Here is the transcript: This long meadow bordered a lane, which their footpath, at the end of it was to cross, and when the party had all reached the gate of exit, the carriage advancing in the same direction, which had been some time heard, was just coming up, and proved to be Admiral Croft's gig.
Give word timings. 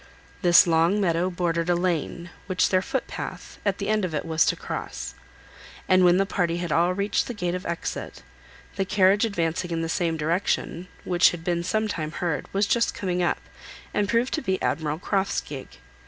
This 0.41 0.65
long 0.65 0.99
meadow 0.99 1.29
bordered 1.29 1.69
a 1.69 1.75
lane, 1.75 2.31
which 2.47 2.69
their 2.69 2.81
footpath, 2.81 3.59
at 3.63 3.77
the 3.77 3.87
end 3.87 4.03
of 4.03 4.15
it 4.15 4.25
was 4.25 4.47
to 4.47 4.55
cross, 4.55 5.13
and 5.87 6.03
when 6.03 6.17
the 6.17 6.25
party 6.25 6.57
had 6.57 6.71
all 6.71 6.95
reached 6.95 7.27
the 7.27 7.35
gate 7.35 7.53
of 7.53 7.67
exit, 7.67 8.23
the 8.77 8.83
carriage 8.83 9.25
advancing 9.25 9.69
in 9.69 9.83
the 9.83 9.87
same 9.87 10.17
direction, 10.17 10.87
which 11.03 11.29
had 11.29 11.43
been 11.43 11.61
some 11.63 11.87
time 11.87 12.13
heard, 12.13 12.47
was 12.51 12.65
just 12.65 12.95
coming 12.95 13.21
up, 13.21 13.41
and 13.93 14.09
proved 14.09 14.33
to 14.33 14.41
be 14.41 14.59
Admiral 14.59 14.97
Croft's 14.97 15.39
gig. 15.39 15.67